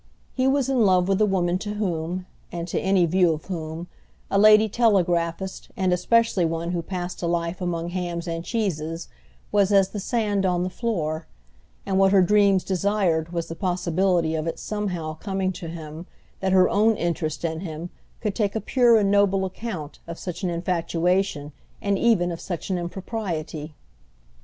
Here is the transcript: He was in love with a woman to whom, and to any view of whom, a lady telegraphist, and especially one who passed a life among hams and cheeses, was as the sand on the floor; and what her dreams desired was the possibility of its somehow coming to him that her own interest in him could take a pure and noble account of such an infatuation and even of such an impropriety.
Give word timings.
He 0.33 0.47
was 0.47 0.67
in 0.67 0.83
love 0.83 1.07
with 1.07 1.21
a 1.21 1.27
woman 1.27 1.59
to 1.59 1.75
whom, 1.75 2.25
and 2.51 2.67
to 2.69 2.79
any 2.81 3.05
view 3.05 3.33
of 3.33 3.45
whom, 3.45 3.85
a 4.31 4.39
lady 4.39 4.67
telegraphist, 4.67 5.69
and 5.77 5.93
especially 5.93 6.43
one 6.43 6.71
who 6.71 6.81
passed 6.81 7.21
a 7.21 7.27
life 7.27 7.61
among 7.61 7.89
hams 7.89 8.27
and 8.27 8.43
cheeses, 8.43 9.09
was 9.51 9.71
as 9.71 9.89
the 9.89 9.99
sand 9.99 10.43
on 10.43 10.63
the 10.63 10.71
floor; 10.71 11.27
and 11.85 11.99
what 11.99 12.11
her 12.13 12.23
dreams 12.23 12.63
desired 12.63 13.31
was 13.31 13.45
the 13.47 13.53
possibility 13.53 14.33
of 14.33 14.47
its 14.47 14.63
somehow 14.63 15.13
coming 15.17 15.51
to 15.51 15.67
him 15.67 16.07
that 16.39 16.51
her 16.51 16.67
own 16.67 16.95
interest 16.95 17.45
in 17.45 17.59
him 17.59 17.91
could 18.21 18.33
take 18.33 18.55
a 18.55 18.59
pure 18.59 18.97
and 18.97 19.11
noble 19.11 19.45
account 19.45 19.99
of 20.07 20.17
such 20.17 20.41
an 20.41 20.49
infatuation 20.49 21.51
and 21.79 21.99
even 21.99 22.31
of 22.31 22.41
such 22.41 22.71
an 22.71 22.77
impropriety. 22.79 23.75